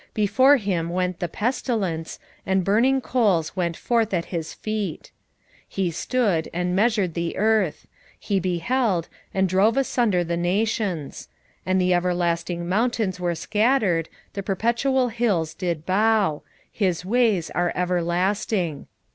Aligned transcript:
3:5 0.13 0.13
Before 0.15 0.57
him 0.57 0.89
went 0.89 1.19
the 1.19 1.27
pestilence, 1.27 2.17
and 2.43 2.63
burning 2.65 3.01
coals 3.01 3.55
went 3.55 3.77
forth 3.77 4.15
at 4.15 4.25
his 4.33 4.51
feet. 4.51 5.11
3:6 5.65 5.65
He 5.69 5.91
stood, 5.91 6.49
and 6.51 6.75
measured 6.75 7.13
the 7.13 7.37
earth: 7.37 7.85
he 8.19 8.39
beheld, 8.39 9.09
and 9.31 9.47
drove 9.47 9.77
asunder 9.77 10.23
the 10.23 10.35
nations; 10.37 11.27
and 11.67 11.79
the 11.79 11.93
everlasting 11.93 12.67
mountains 12.67 13.19
were 13.19 13.35
scattered, 13.35 14.09
the 14.33 14.41
perpetual 14.41 15.09
hills 15.09 15.53
did 15.53 15.85
bow: 15.85 16.41
his 16.71 17.05
ways 17.05 17.51
are 17.51 17.71
everlasting. 17.75 18.87